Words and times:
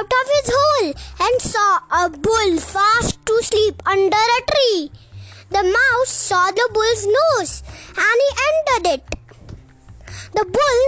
Out 0.00 0.06
of 0.06 0.28
his 0.32 0.48
hole 0.56 0.94
and 1.20 1.42
saw 1.42 1.78
a 1.92 2.08
bull 2.08 2.56
fast 2.58 3.18
asleep 3.38 3.82
under 3.84 4.16
a 4.16 4.40
tree. 4.50 4.90
The 5.50 5.62
mouse 5.62 6.08
saw 6.08 6.50
the 6.50 6.68
bull's 6.72 7.06
nose 7.06 7.62
and 7.98 8.18
he 8.24 8.30
entered 8.48 8.86
it. 8.94 9.04
The 10.32 10.46
bull, 10.56 10.82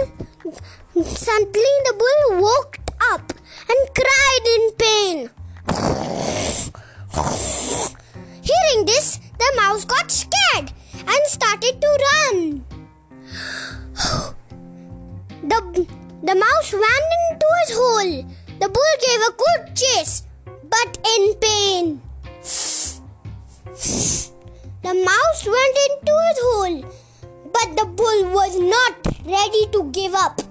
suddenly 1.05 1.75
the 1.85 1.93
bull 2.01 2.41
woke 2.41 2.79
up 3.11 3.33
and 3.69 3.81
cried 3.93 4.45
in 4.55 4.63
pain. 4.81 5.29
Hearing 8.41 8.85
this, 8.87 9.19
the 9.37 9.53
mouse 9.57 9.85
got 9.85 10.09
scared 10.09 10.73
and 10.97 11.21
started 11.27 11.79
to 11.79 11.89
run. 12.09 12.65
The, 15.43 15.87
the 16.23 16.35
mouse 16.35 16.73
ran 16.73 17.03
into 17.29 17.47
his 17.61 17.77
hole. 17.77 18.25
The 18.73 18.79
bull 18.79 18.97
gave 19.05 19.21
a 19.21 19.33
good 19.43 19.75
chase, 19.75 20.23
but 20.45 20.97
in 21.05 21.33
pain. 21.35 22.01
The 24.81 24.93
mouse 24.95 25.45
went 25.45 25.77
into 25.85 26.13
his 26.25 26.39
hole, 26.41 26.81
but 27.53 27.77
the 27.77 27.85
bull 27.85 28.31
was 28.31 28.57
not 28.59 28.95
ready 29.25 29.67
to 29.73 29.83
give 29.91 30.15
up. 30.15 30.41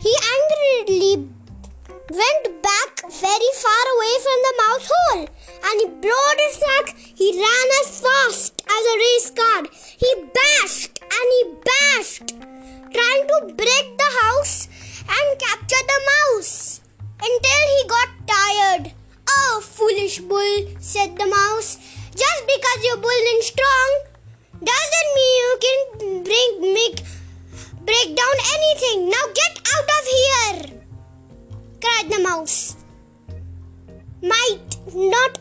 He 0.00 0.14
angrily 0.34 1.28
went 2.08 2.62
back 2.62 3.12
very 3.12 3.52
far 3.60 3.84
away 3.94 4.14
from 4.24 4.38
the 4.46 4.54
mouse 4.62 4.88
hole 4.94 5.28
and 5.68 5.80
he 5.80 5.86
blowed 6.00 6.38
his 6.46 6.56
neck. 6.60 6.96
He 6.96 7.28
ran 7.36 7.68
as 7.82 8.00
fast 8.00 8.62
as 8.66 8.82
a 8.86 8.96
race 9.04 9.30
car. 9.36 9.62
He 9.98 10.14
bashed 10.32 11.02
and 11.02 11.26
he 11.36 11.42
bashed, 11.68 12.28
trying 12.90 13.26
to 13.28 13.54
break 13.54 13.98
the 13.98 14.10
house 14.22 14.68
and 15.08 15.38
capture 15.38 15.84
the 15.92 16.00
mouse 16.06 16.13
Foolish 19.60 20.20
bull, 20.20 20.66
said 20.78 21.16
the 21.16 21.26
mouse. 21.26 21.78
Just 22.14 22.42
because 22.46 22.84
you're 22.84 22.96
bull 22.96 23.24
and 23.34 23.42
strong 23.42 23.90
doesn't 24.62 25.10
mean 25.16 25.34
you 25.42 25.58
can 25.64 25.78
break, 26.24 26.52
make, 26.74 26.98
break 27.84 28.16
down 28.16 28.36
anything. 28.54 29.10
Now 29.10 29.26
get 29.34 29.54
out 29.74 29.88
of 29.98 30.04
here, 30.16 30.80
cried 31.82 32.10
the 32.10 32.22
mouse. 32.22 32.76
Might 34.22 34.76
not 34.94 35.38